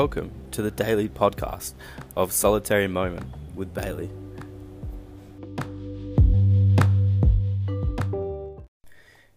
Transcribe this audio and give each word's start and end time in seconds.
Welcome 0.00 0.32
to 0.52 0.62
the 0.62 0.70
daily 0.70 1.10
podcast 1.10 1.74
of 2.16 2.32
Solitary 2.32 2.88
Moment 2.88 3.26
with 3.54 3.74
Bailey. 3.74 4.08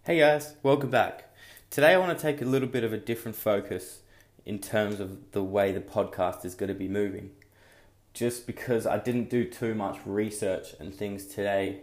Hey 0.03 0.19
guys, 0.19 0.55
welcome 0.63 0.89
back. 0.89 1.35
Today 1.69 1.93
I 1.93 1.97
want 1.97 2.17
to 2.17 2.21
take 2.21 2.41
a 2.41 2.45
little 2.45 2.69
bit 2.69 2.85
of 2.85 2.93
a 2.93 2.97
different 2.97 3.35
focus 3.35 4.03
in 4.45 4.57
terms 4.57 5.01
of 5.01 5.33
the 5.33 5.43
way 5.43 5.73
the 5.73 5.81
podcast 5.81 6.45
is 6.45 6.55
going 6.55 6.69
to 6.69 6.73
be 6.73 6.87
moving. 6.87 7.31
Just 8.13 8.47
because 8.47 8.87
I 8.87 8.99
didn't 8.99 9.29
do 9.29 9.43
too 9.43 9.75
much 9.75 9.97
research 10.05 10.75
and 10.79 10.95
things 10.95 11.25
today 11.25 11.81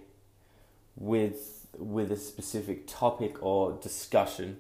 with 0.97 1.67
with 1.77 2.11
a 2.11 2.17
specific 2.17 2.87
topic 2.87 3.43
or 3.43 3.73
discussion 3.73 4.57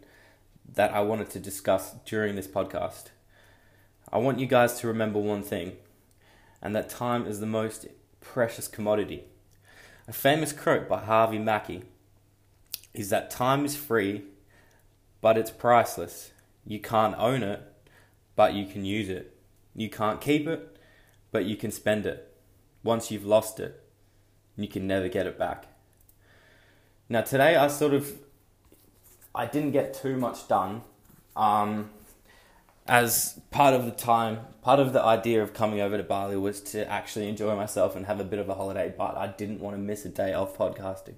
that 0.74 0.92
I 0.92 1.00
wanted 1.00 1.30
to 1.30 1.38
discuss 1.40 1.94
during 2.04 2.36
this 2.36 2.48
podcast. 2.48 3.04
I 4.12 4.18
want 4.18 4.40
you 4.40 4.46
guys 4.46 4.80
to 4.80 4.88
remember 4.88 5.20
one 5.20 5.42
thing, 5.42 5.76
and 6.60 6.74
that 6.74 6.88
time 6.88 7.26
is 7.26 7.38
the 7.38 7.46
most 7.46 7.86
precious 8.20 8.66
commodity. 8.66 9.24
A 10.08 10.12
famous 10.12 10.52
quote 10.52 10.88
by 10.88 11.00
Harvey 11.00 11.38
Mackay 11.38 11.82
is 12.92 13.10
that 13.10 13.30
time 13.30 13.64
is 13.64 13.76
free, 13.76 14.24
but 15.20 15.38
it's 15.38 15.52
priceless. 15.52 16.32
You 16.66 16.80
can't 16.80 17.14
own 17.18 17.44
it, 17.44 17.62
but 18.34 18.54
you 18.54 18.66
can 18.66 18.84
use 18.84 19.08
it. 19.08 19.36
You 19.76 19.88
can't 19.88 20.20
keep 20.20 20.48
it, 20.48 20.76
but 21.30 21.44
you 21.44 21.56
can 21.56 21.70
spend 21.70 22.04
it. 22.04 22.36
Once 22.82 23.12
you've 23.12 23.24
lost 23.24 23.60
it, 23.60 23.80
you 24.56 24.66
can 24.66 24.88
never 24.88 25.08
get 25.08 25.26
it 25.26 25.38
back. 25.38 25.66
Now 27.08 27.20
today 27.20 27.54
I 27.54 27.68
sort 27.68 27.94
of 27.94 28.12
I 29.32 29.46
didn't 29.46 29.70
get 29.70 29.94
too 29.94 30.16
much 30.16 30.48
done. 30.48 30.82
Um, 31.36 31.90
as 32.86 33.38
part 33.50 33.74
of 33.74 33.84
the 33.84 33.90
time, 33.90 34.40
part 34.62 34.80
of 34.80 34.92
the 34.92 35.02
idea 35.02 35.42
of 35.42 35.54
coming 35.54 35.80
over 35.80 35.96
to 35.96 36.02
Bali 36.02 36.36
was 36.36 36.60
to 36.60 36.88
actually 36.90 37.28
enjoy 37.28 37.54
myself 37.54 37.94
and 37.96 38.06
have 38.06 38.20
a 38.20 38.24
bit 38.24 38.38
of 38.38 38.48
a 38.48 38.54
holiday, 38.54 38.92
but 38.96 39.16
I 39.16 39.28
didn't 39.28 39.60
want 39.60 39.76
to 39.76 39.80
miss 39.80 40.04
a 40.04 40.08
day 40.08 40.32
of 40.32 40.56
podcasting. 40.56 41.14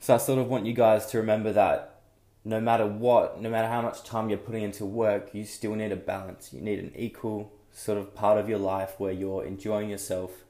So 0.00 0.14
I 0.14 0.18
sort 0.18 0.38
of 0.38 0.48
want 0.48 0.66
you 0.66 0.72
guys 0.72 1.06
to 1.06 1.18
remember 1.18 1.52
that 1.52 2.00
no 2.44 2.60
matter 2.60 2.86
what, 2.86 3.40
no 3.40 3.50
matter 3.50 3.68
how 3.68 3.82
much 3.82 4.04
time 4.04 4.28
you're 4.28 4.38
putting 4.38 4.62
into 4.62 4.84
work, 4.84 5.34
you 5.34 5.44
still 5.44 5.74
need 5.74 5.90
a 5.90 5.96
balance. 5.96 6.52
You 6.52 6.60
need 6.60 6.78
an 6.78 6.92
equal 6.94 7.52
sort 7.72 7.98
of 7.98 8.14
part 8.14 8.38
of 8.38 8.48
your 8.48 8.58
life 8.58 8.94
where 8.98 9.12
you're 9.12 9.44
enjoying 9.44 9.90
yourself 9.90 10.44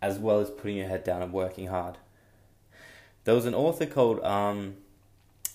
as 0.00 0.18
well 0.18 0.40
as 0.40 0.50
putting 0.50 0.76
your 0.76 0.88
head 0.88 1.04
down 1.04 1.20
and 1.20 1.32
working 1.32 1.66
hard. 1.66 1.98
There 3.24 3.34
was 3.34 3.44
an 3.44 3.54
author 3.54 3.86
called 3.86 4.22
um, 4.24 4.76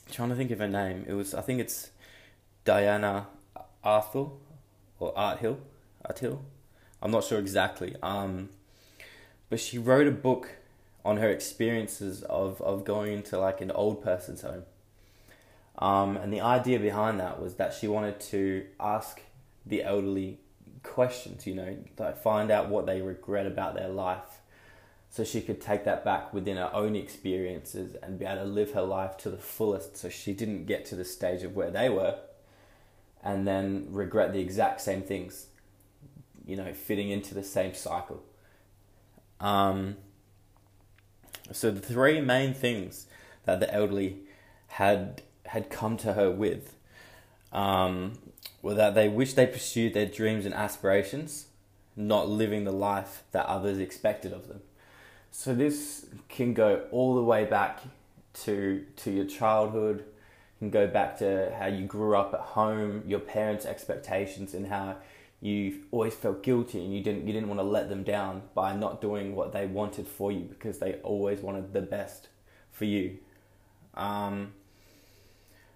I'm 0.08 0.14
trying 0.14 0.30
to 0.30 0.36
think 0.36 0.52
of 0.52 0.60
her 0.60 0.68
name. 0.68 1.06
It 1.08 1.14
was 1.14 1.34
I 1.34 1.42
think 1.42 1.60
it's 1.62 1.92
Diana 2.66 3.28
Arthur 3.88 4.26
or 5.00 5.18
Art 5.18 5.40
Hill, 5.40 5.60
Art 6.04 6.20
Hill. 6.20 6.42
I'm 7.02 7.10
not 7.10 7.24
sure 7.24 7.40
exactly. 7.40 7.96
Um, 8.04 8.50
but 9.50 9.62
she 9.62 9.78
wrote 9.78 10.08
a 10.08 10.12
book 10.12 10.50
on 11.06 11.18
her 11.18 11.30
experiences 11.30 12.22
of, 12.24 12.62
of 12.62 12.84
going 12.84 13.14
into 13.14 13.40
like 13.40 13.62
an 13.62 13.72
old 13.72 14.04
person's 14.04 14.42
home. 14.42 14.64
Um, 15.78 16.18
and 16.18 16.34
the 16.34 16.42
idea 16.42 16.80
behind 16.80 17.20
that 17.22 17.42
was 17.42 17.56
that 17.56 17.74
she 17.74 17.88
wanted 17.88 18.20
to 18.32 18.66
ask 18.78 19.22
the 19.66 19.84
elderly 19.84 20.40
questions, 20.84 21.48
you 21.48 21.56
know, 21.56 21.78
like 21.98 22.22
find 22.22 22.52
out 22.52 22.68
what 22.68 22.88
they 22.88 23.02
regret 23.02 23.46
about 23.46 23.74
their 23.76 23.88
life 23.88 24.42
so 25.10 25.24
she 25.24 25.40
could 25.40 25.62
take 25.62 25.86
that 25.86 26.04
back 26.04 26.34
within 26.34 26.58
her 26.58 26.70
own 26.74 26.98
experiences 26.98 27.96
and 28.04 28.20
be 28.20 28.26
able 28.26 28.44
to 28.44 28.44
live 28.44 28.72
her 28.72 28.82
life 28.82 29.16
to 29.18 29.30
the 29.30 29.38
fullest 29.38 29.96
so 29.96 30.10
she 30.10 30.34
didn't 30.34 30.66
get 30.66 30.84
to 30.88 30.96
the 30.96 31.06
stage 31.06 31.44
of 31.44 31.56
where 31.56 31.72
they 31.72 31.88
were 31.88 32.18
and 33.24 33.48
then 33.48 33.88
regret 33.90 34.34
the 34.34 34.40
exact 34.40 34.82
same 34.82 35.02
things 35.02 35.48
you 36.46 36.56
know 36.56 36.74
fitting 36.74 37.10
into 37.10 37.36
the 37.36 37.44
same 37.44 37.74
cycle. 37.74 38.24
Um, 39.40 39.98
so 41.52 41.70
the 41.70 41.80
three 41.80 42.22
main 42.22 42.54
things 42.54 43.06
that 43.46 43.60
the 43.60 43.72
elderly 43.74 44.20
had 44.68 45.22
had 45.46 45.70
come 45.70 45.98
to 45.98 46.14
her 46.14 46.32
with 46.32 46.76
um, 47.52 48.14
were 48.62 48.74
that 48.74 48.96
they 48.96 49.08
wished 49.08 49.36
they 49.36 49.48
pursued 49.48 49.94
their 49.94 50.06
dreams 50.06 50.46
and 50.46 50.56
aspirations 50.56 51.48
not 51.98 52.30
living 52.30 52.64
the 52.64 52.72
life 52.72 53.24
that 53.32 53.46
others 53.48 53.80
expected 53.80 54.32
of 54.32 54.48
them. 54.48 54.62
So 55.32 55.54
this 55.56 56.06
can 56.30 56.54
go 56.54 56.84
all 56.92 57.16
the 57.16 57.24
way 57.24 57.44
back 57.46 57.82
to 58.46 58.86
to 58.98 59.12
your 59.12 59.26
childhood, 59.26 60.06
can 60.60 60.70
go 60.70 60.88
back 60.88 61.18
to 61.20 61.54
how 61.58 61.68
you 61.68 61.86
grew 61.86 62.16
up 62.16 62.34
at 62.34 62.40
home, 62.40 63.04
your 63.06 63.20
parents' 63.20 63.66
expectations, 63.66 64.54
and 64.54 64.68
how 64.68 64.98
you 65.40 65.84
always 65.92 66.16
felt 66.16 66.42
guilty 66.42 66.84
and 66.84 66.96
you 66.96 67.04
didn't 67.04 67.28
you 67.28 67.34
didn't 67.34 67.48
want 67.48 67.60
to 67.60 67.64
let 67.64 67.90
them 67.90 68.04
down 68.04 68.42
by 68.56 68.76
not 68.76 69.00
doing 69.00 69.36
what 69.36 69.54
they 69.54 69.68
wanted 69.68 70.08
for 70.08 70.32
you 70.32 70.42
because 70.42 70.80
they 70.80 70.94
always 71.04 71.42
wanted 71.42 71.74
the 71.74 71.82
best 71.82 72.30
for 72.72 72.86
you. 72.86 73.18
Um, 73.94 74.54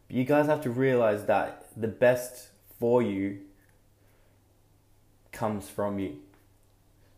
but 0.07 0.17
you 0.17 0.23
guys 0.23 0.47
have 0.47 0.61
to 0.61 0.71
realize 0.71 1.25
that 1.25 1.67
the 1.77 1.87
best 1.87 2.49
for 2.79 3.03
you 3.03 3.41
comes 5.31 5.69
from 5.69 5.99
you. 5.99 6.17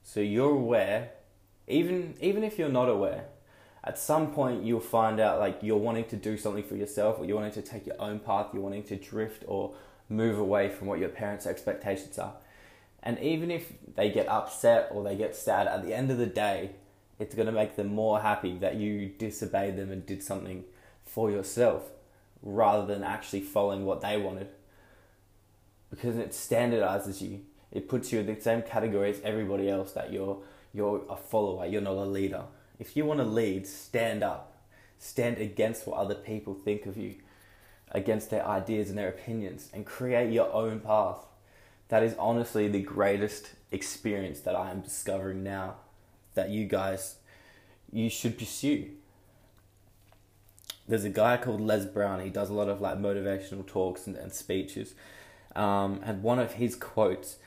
So 0.03 0.19
you're 0.19 0.51
aware 0.51 1.11
even 1.67 2.15
even 2.19 2.43
if 2.43 2.59
you're 2.59 2.69
not 2.69 2.89
aware 2.89 3.25
at 3.83 3.99
some 3.99 4.31
point 4.31 4.63
you'll 4.63 4.79
find 4.79 5.19
out 5.19 5.39
like 5.39 5.59
you're 5.61 5.77
wanting 5.77 6.05
to 6.05 6.15
do 6.15 6.37
something 6.37 6.63
for 6.63 6.75
yourself 6.75 7.19
or 7.19 7.25
you're 7.25 7.35
wanting 7.35 7.51
to 7.51 7.61
take 7.61 7.85
your 7.85 7.99
own 7.99 8.19
path 8.19 8.47
you're 8.53 8.63
wanting 8.63 8.83
to 8.83 8.95
drift 8.95 9.43
or 9.47 9.73
move 10.09 10.37
away 10.37 10.69
from 10.69 10.87
what 10.87 10.99
your 10.99 11.09
parents 11.09 11.45
expectations 11.45 12.19
are. 12.19 12.33
And 13.01 13.19
even 13.19 13.51
if 13.51 13.73
they 13.95 14.09
get 14.09 14.27
upset 14.29 14.89
or 14.91 15.03
they 15.03 15.15
get 15.15 15.35
sad 15.35 15.67
at 15.67 15.83
the 15.83 15.93
end 15.93 16.11
of 16.11 16.17
the 16.17 16.25
day 16.25 16.71
it's 17.19 17.35
going 17.35 17.45
to 17.45 17.51
make 17.51 17.75
them 17.75 17.93
more 17.93 18.21
happy 18.21 18.57
that 18.57 18.75
you 18.75 19.07
disobeyed 19.07 19.77
them 19.77 19.91
and 19.91 20.05
did 20.05 20.23
something 20.23 20.63
for 21.05 21.29
yourself 21.29 21.83
rather 22.41 22.85
than 22.85 23.03
actually 23.03 23.41
following 23.41 23.85
what 23.85 24.01
they 24.01 24.17
wanted. 24.17 24.47
Because 25.89 26.17
it 26.17 26.31
standardizes 26.31 27.21
you. 27.21 27.41
It 27.71 27.87
puts 27.87 28.11
you 28.11 28.19
in 28.19 28.25
the 28.25 28.39
same 28.41 28.61
category 28.61 29.11
as 29.11 29.21
everybody 29.23 29.69
else 29.69 29.91
that 29.93 30.11
you're 30.11 30.39
you're 30.75 31.03
a 31.07 31.15
follower, 31.15 31.67
you're 31.67 31.81
not 31.81 31.97
a 31.97 32.05
leader. 32.05 32.45
If 32.79 32.97
you 32.97 33.05
want 33.05 33.19
to 33.19 33.25
lead, 33.25 33.67
stand 33.67 34.23
up. 34.23 34.53
Stand 34.97 35.37
against 35.37 35.85
what 35.85 35.97
other 35.97 36.15
people 36.15 36.53
think 36.53 36.85
of 36.85 36.95
you, 36.95 37.15
against 37.91 38.29
their 38.29 38.47
ideas 38.47 38.89
and 38.89 38.97
their 38.97 39.09
opinions, 39.09 39.69
and 39.73 39.85
create 39.85 40.31
your 40.31 40.51
own 40.53 40.79
path. 40.79 41.25
That 41.89 42.03
is 42.03 42.15
honestly 42.17 42.69
the 42.69 42.81
greatest 42.81 43.51
experience 43.71 44.39
that 44.41 44.55
I 44.55 44.71
am 44.71 44.79
discovering 44.79 45.43
now 45.43 45.75
that 46.35 46.49
you 46.49 46.65
guys 46.65 47.17
you 47.91 48.09
should 48.09 48.37
pursue. 48.37 48.89
There's 50.87 51.03
a 51.03 51.09
guy 51.09 51.37
called 51.37 51.61
Les 51.61 51.85
Brown. 51.85 52.21
He 52.21 52.29
does 52.29 52.49
a 52.49 52.53
lot 52.53 52.69
of 52.69 52.81
like 52.81 52.97
motivational 52.97 53.65
talks 53.65 54.07
and, 54.07 54.15
and 54.15 54.33
speeches. 54.33 54.95
Um, 55.55 56.01
and 56.03 56.23
one 56.23 56.39
of 56.39 56.53
his 56.53 56.75
quotes 56.75 57.37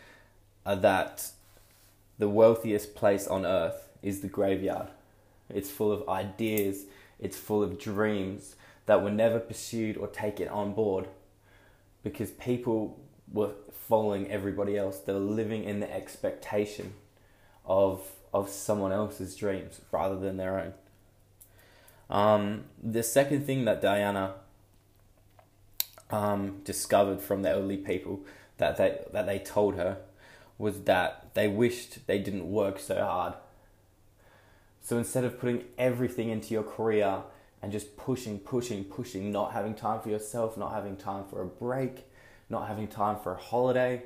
are 0.65 0.77
that 0.77 1.31
the 2.19 2.29
wealthiest 2.29 2.95
place 2.95 3.27
on 3.27 3.45
earth 3.45 3.89
is 4.03 4.21
the 4.21 4.29
graveyard. 4.29 4.89
It's 5.49 5.71
full 5.71 5.93
of 5.93 6.09
ideas, 6.09 6.85
it's 7.19 7.37
full 7.37 7.63
of 7.63 7.79
dreams 7.79 8.57
that 8.87 9.03
were 9.03 9.11
never 9.11 9.39
pursued 9.39 9.97
or 9.97 10.07
taken 10.07 10.49
on 10.49 10.73
board 10.73 11.09
because 12.03 12.31
people 12.33 13.01
were 13.33 13.51
following 13.89 14.31
everybody 14.31 14.77
else. 14.77 14.99
They 14.99 15.13
were 15.13 15.19
living 15.19 15.65
in 15.65 15.81
the 15.81 15.93
expectation 15.93 16.95
of 17.65 18.13
of 18.33 18.49
someone 18.49 18.93
else's 18.93 19.35
dreams 19.35 19.81
rather 19.91 20.19
than 20.19 20.37
their 20.37 20.59
own. 20.59 20.75
Um, 22.09 22.65
the 22.83 23.03
second 23.03 23.47
thing 23.47 23.65
that 23.65 23.81
Diana 23.81 24.35
um, 26.11 26.61
discovered 26.65 27.21
from 27.21 27.43
the 27.43 27.51
elderly 27.51 27.79
people 27.79 28.21
that 28.59 28.77
they 28.77 29.01
that 29.13 29.27
they 29.27 29.39
told 29.39 29.77
her 29.77 29.99
was 30.59 30.83
that 30.83 31.35
they 31.35 31.49
wished 31.49 32.07
they 32.07 32.19
didn't 32.19 32.51
work 32.51 32.79
so 32.79 33.01
hard. 33.01 33.35
So 34.87 34.99
instead 34.99 35.25
of 35.25 35.41
putting 35.41 35.65
everything 35.79 36.29
into 36.29 36.55
your 36.55 36.63
career 36.63 37.25
and 37.61 37.73
just 37.73 37.97
pushing, 37.97 38.39
pushing, 38.39 38.85
pushing, 38.85 39.33
not 39.33 39.53
having 39.53 39.75
time 39.75 40.01
for 40.01 40.11
yourself, 40.11 40.57
not 40.57 40.73
having 40.73 40.97
time 40.97 41.25
for 41.25 41.43
a 41.43 41.45
break, 41.45 42.07
not 42.49 42.69
having 42.69 42.87
time 42.87 43.19
for 43.19 43.33
a 43.33 43.37
holiday, 43.37 44.05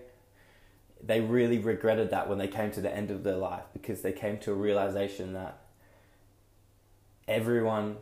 they 1.05 1.21
really 1.21 1.59
regretted 1.59 2.09
that 2.13 2.31
when 2.31 2.39
they 2.39 2.49
came 2.49 2.71
to 2.71 2.81
the 2.81 2.91
end 2.91 3.11
of 3.11 3.25
their 3.25 3.37
life 3.37 3.65
because 3.75 4.01
they 4.01 4.11
came 4.11 4.39
to 4.39 4.53
a 4.53 4.55
realization 4.55 5.35
that 5.35 5.59
everyone 7.29 7.99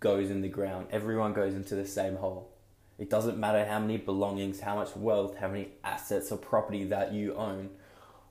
goes 0.00 0.28
in 0.28 0.40
the 0.40 0.48
ground, 0.48 0.88
everyone 0.90 1.32
goes 1.32 1.54
into 1.54 1.76
the 1.76 1.86
same 1.86 2.16
hole. 2.16 2.50
It 2.98 3.08
doesn't 3.08 3.38
matter 3.38 3.64
how 3.64 3.78
many 3.78 3.98
belongings, 3.98 4.58
how 4.58 4.74
much 4.74 4.96
wealth, 4.96 5.36
how 5.36 5.46
many 5.46 5.68
assets 5.84 6.32
or 6.32 6.38
property 6.38 6.82
that 6.86 7.12
you 7.12 7.36
own 7.36 7.70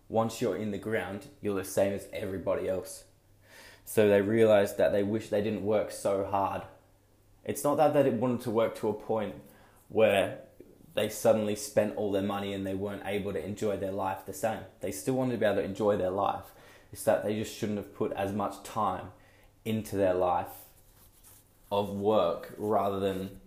once 0.10 0.42
you're 0.42 0.58
in 0.58 0.72
the 0.72 0.78
ground, 0.78 1.28
you're 1.42 1.56
the 1.56 1.64
same 1.64 1.94
as 1.94 2.10
everybody 2.12 2.68
else. 2.68 3.06
So 3.86 4.10
they 4.10 4.22
realized 4.22 4.78
that 4.78 4.92
they 4.92 5.04
wish 5.04 5.30
they 5.30 5.42
didn't 5.42 5.64
work 5.64 5.92
so 5.92 6.26
hard. 6.26 6.64
It's 7.46 7.64
not 7.64 7.78
that 7.78 7.94
they 7.94 8.10
wanted 8.10 8.42
to 8.42 8.52
work 8.52 8.76
to 8.80 8.90
a 8.90 8.94
point 8.94 9.36
where 9.90 10.40
they 10.96 11.10
suddenly 11.10 11.56
spent 11.56 11.96
all 11.96 12.12
their 12.12 12.24
money 12.24 12.54
and 12.54 12.66
they 12.66 12.74
weren't 12.74 13.04
able 13.06 13.34
to 13.34 13.46
enjoy 13.46 13.78
their 13.78 13.92
life 13.92 14.26
the 14.26 14.34
same. 14.34 14.62
They 14.82 14.92
still 14.92 15.14
wanted 15.14 15.34
to 15.34 15.38
be 15.38 15.46
able 15.46 15.58
to 15.58 15.64
enjoy 15.64 15.98
their 15.98 16.10
life. 16.10 16.46
It's 16.92 17.04
that 17.04 17.24
they 17.24 17.36
just 17.36 17.56
shouldn't 17.56 17.78
have 17.78 17.94
put 17.94 18.12
as 18.14 18.32
much 18.32 18.64
time 18.64 19.08
into 19.66 19.98
their 19.98 20.14
life 20.14 20.66
of 21.72 21.90
work 21.90 22.54
rather 22.58 23.00
than 23.00 23.42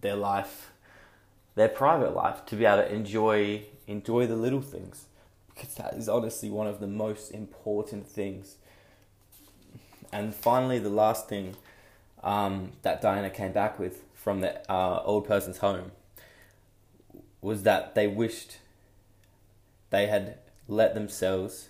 their 0.00 0.16
life, 0.16 0.72
their 1.54 1.68
private 1.68 2.14
life, 2.14 2.46
to 2.46 2.56
be 2.56 2.64
able 2.64 2.82
to 2.82 2.92
enjoy 2.92 3.64
enjoy 3.86 4.26
the 4.26 4.36
little 4.36 4.62
things. 4.62 5.06
Because 5.52 5.74
that 5.74 5.94
is 5.94 6.08
honestly 6.08 6.48
one 6.48 6.66
of 6.66 6.80
the 6.80 6.86
most 6.86 7.32
important 7.32 8.06
things. 8.06 8.56
And 10.12 10.34
finally, 10.34 10.78
the 10.78 10.90
last 10.90 11.28
thing 11.28 11.56
um, 12.22 12.72
that 12.82 13.00
Diana 13.00 13.30
came 13.30 13.52
back 13.52 13.78
with 13.78 14.02
from 14.14 14.40
the 14.40 14.70
uh, 14.70 15.02
old 15.04 15.26
person's 15.26 15.58
home 15.58 15.92
was 17.40 17.62
that 17.62 17.94
they 17.94 18.06
wished 18.06 18.58
they 19.90 20.06
had 20.06 20.38
let 20.68 20.94
themselves 20.94 21.68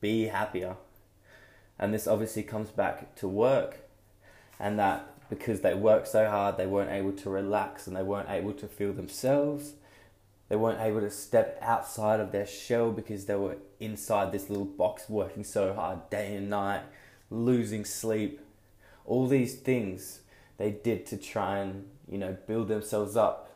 be 0.00 0.26
happier. 0.26 0.76
And 1.78 1.92
this 1.92 2.06
obviously 2.06 2.42
comes 2.42 2.70
back 2.70 3.14
to 3.16 3.28
work, 3.28 3.80
and 4.58 4.78
that 4.78 5.12
because 5.28 5.60
they 5.60 5.74
worked 5.74 6.08
so 6.08 6.28
hard, 6.28 6.56
they 6.56 6.66
weren't 6.66 6.90
able 6.90 7.12
to 7.12 7.30
relax 7.30 7.86
and 7.86 7.96
they 7.96 8.02
weren't 8.02 8.30
able 8.30 8.52
to 8.54 8.66
feel 8.66 8.92
themselves. 8.92 9.72
They 10.48 10.56
weren't 10.56 10.80
able 10.80 11.00
to 11.00 11.10
step 11.10 11.58
outside 11.60 12.20
of 12.20 12.30
their 12.30 12.46
shell 12.46 12.92
because 12.92 13.26
they 13.26 13.34
were 13.34 13.56
inside 13.80 14.30
this 14.30 14.48
little 14.48 14.64
box 14.64 15.08
working 15.08 15.42
so 15.42 15.74
hard 15.74 16.08
day 16.08 16.36
and 16.36 16.48
night, 16.48 16.82
losing 17.30 17.84
sleep. 17.84 18.40
All 19.04 19.26
these 19.26 19.54
things 19.54 20.20
they 20.58 20.70
did 20.70 21.06
to 21.06 21.16
try 21.16 21.58
and, 21.58 21.86
you 22.08 22.18
know, 22.18 22.36
build 22.46 22.68
themselves 22.68 23.16
up 23.16 23.46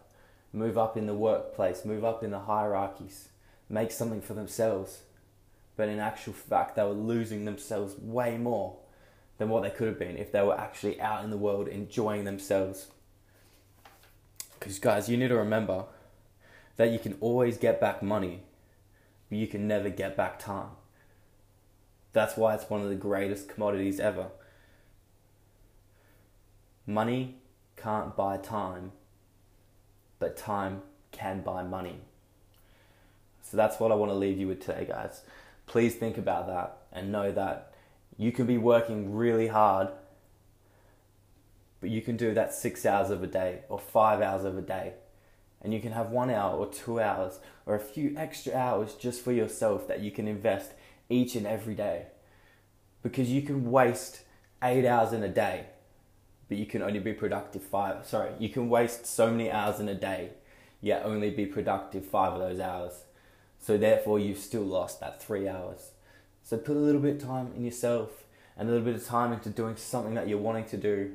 move 0.52 0.76
up 0.76 0.96
in 0.96 1.06
the 1.06 1.14
workplace, 1.14 1.84
move 1.84 2.04
up 2.04 2.22
in 2.22 2.30
the 2.30 2.40
hierarchies, 2.40 3.28
make 3.68 3.90
something 3.90 4.20
for 4.20 4.34
themselves. 4.34 5.02
But 5.76 5.88
in 5.88 5.98
actual 5.98 6.32
fact, 6.32 6.76
they 6.76 6.82
were 6.82 6.90
losing 6.90 7.44
themselves 7.44 7.96
way 7.98 8.36
more 8.36 8.76
than 9.38 9.48
what 9.48 9.62
they 9.62 9.70
could 9.70 9.88
have 9.88 9.98
been 9.98 10.16
if 10.16 10.32
they 10.32 10.42
were 10.42 10.58
actually 10.58 11.00
out 11.00 11.24
in 11.24 11.30
the 11.30 11.38
world 11.38 11.68
enjoying 11.68 12.24
themselves. 12.24 12.88
Because, 14.58 14.78
guys, 14.78 15.08
you 15.08 15.16
need 15.16 15.28
to 15.28 15.36
remember 15.36 15.84
that 16.76 16.90
you 16.90 16.98
can 16.98 17.16
always 17.20 17.56
get 17.56 17.80
back 17.80 18.02
money, 18.02 18.42
but 19.28 19.38
you 19.38 19.46
can 19.46 19.66
never 19.66 19.88
get 19.88 20.16
back 20.16 20.38
time. 20.38 20.70
That's 22.12 22.36
why 22.36 22.54
it's 22.54 22.68
one 22.68 22.80
of 22.80 22.88
the 22.88 22.94
greatest 22.94 23.48
commodities 23.48 24.00
ever. 24.00 24.28
Money 26.86 27.36
can't 27.76 28.16
buy 28.16 28.36
time, 28.36 28.92
but 30.18 30.36
time 30.36 30.82
can 31.12 31.42
buy 31.42 31.62
money. 31.62 32.00
So 33.42 33.56
that's 33.56 33.80
what 33.80 33.92
I 33.92 33.94
want 33.94 34.10
to 34.10 34.16
leave 34.16 34.38
you 34.38 34.48
with 34.48 34.60
today, 34.60 34.86
guys. 34.88 35.22
Please 35.66 35.94
think 35.94 36.18
about 36.18 36.46
that 36.48 36.78
and 36.92 37.12
know 37.12 37.30
that 37.32 37.72
you 38.16 38.32
can 38.32 38.46
be 38.46 38.58
working 38.58 39.14
really 39.14 39.48
hard, 39.48 39.88
but 41.80 41.90
you 41.90 42.02
can 42.02 42.16
do 42.16 42.34
that 42.34 42.52
six 42.52 42.84
hours 42.84 43.10
of 43.10 43.22
a 43.22 43.26
day 43.26 43.60
or 43.68 43.78
five 43.78 44.20
hours 44.20 44.44
of 44.44 44.58
a 44.58 44.62
day. 44.62 44.94
And 45.62 45.72
you 45.72 45.80
can 45.80 45.92
have 45.92 46.10
one 46.10 46.30
hour 46.30 46.56
or 46.56 46.66
two 46.66 47.00
hours 47.00 47.38
or 47.66 47.74
a 47.74 47.80
few 47.80 48.14
extra 48.16 48.54
hours 48.54 48.94
just 48.94 49.22
for 49.22 49.32
yourself 49.32 49.86
that 49.88 50.00
you 50.00 50.10
can 50.10 50.26
invest 50.26 50.72
each 51.10 51.36
and 51.36 51.46
every 51.46 51.74
day. 51.74 52.06
Because 53.02 53.30
you 53.30 53.42
can 53.42 53.70
waste 53.70 54.22
eight 54.62 54.86
hours 54.86 55.12
in 55.12 55.22
a 55.22 55.28
day 55.28 55.66
but 56.50 56.58
you 56.58 56.66
can 56.66 56.82
only 56.82 56.98
be 56.98 57.12
productive 57.12 57.62
five. 57.62 58.04
Sorry, 58.04 58.32
you 58.40 58.48
can 58.48 58.68
waste 58.68 59.06
so 59.06 59.30
many 59.30 59.52
hours 59.52 59.78
in 59.78 59.88
a 59.88 59.94
day, 59.94 60.30
yet 60.80 61.02
only 61.04 61.30
be 61.30 61.46
productive 61.46 62.04
five 62.04 62.32
of 62.32 62.40
those 62.40 62.58
hours. 62.58 63.04
So 63.60 63.78
therefore, 63.78 64.18
you've 64.18 64.38
still 64.38 64.64
lost 64.64 64.98
that 64.98 65.22
three 65.22 65.48
hours. 65.48 65.92
So 66.42 66.58
put 66.58 66.76
a 66.76 66.80
little 66.80 67.00
bit 67.00 67.16
of 67.16 67.22
time 67.22 67.52
in 67.54 67.64
yourself 67.64 68.24
and 68.56 68.68
a 68.68 68.72
little 68.72 68.84
bit 68.84 68.96
of 68.96 69.06
time 69.06 69.32
into 69.32 69.48
doing 69.48 69.76
something 69.76 70.14
that 70.14 70.28
you're 70.28 70.38
wanting 70.38 70.64
to 70.66 70.76
do, 70.76 71.12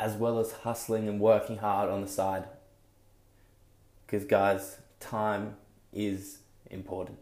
as 0.00 0.14
well 0.16 0.40
as 0.40 0.50
hustling 0.50 1.08
and 1.08 1.20
working 1.20 1.58
hard 1.58 1.88
on 1.88 2.00
the 2.00 2.08
side. 2.08 2.46
Because 4.04 4.24
guys, 4.24 4.78
time 4.98 5.54
is 5.92 6.38
important. 6.72 7.18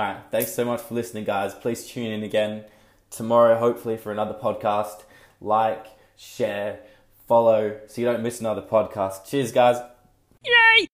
All 0.00 0.06
right, 0.06 0.22
thanks 0.30 0.54
so 0.54 0.64
much 0.64 0.80
for 0.80 0.94
listening, 0.94 1.24
guys. 1.24 1.52
Please 1.52 1.86
tune 1.86 2.10
in 2.10 2.22
again 2.22 2.64
tomorrow, 3.10 3.58
hopefully, 3.58 3.98
for 3.98 4.10
another 4.10 4.32
podcast. 4.32 5.02
Like 5.42 5.88
share, 6.16 6.80
follow 7.28 7.78
so 7.86 8.00
you 8.00 8.06
don't 8.06 8.22
miss 8.22 8.40
another 8.40 8.62
podcast. 8.62 9.28
Cheers, 9.28 9.52
guys. 9.52 9.76
Yay! 10.42 10.89